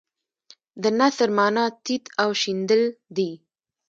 [0.81, 2.83] د نثر معنی تیت او شیندل
[3.15, 3.31] دي.